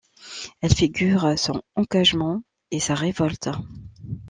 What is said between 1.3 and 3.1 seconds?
son engagement et sa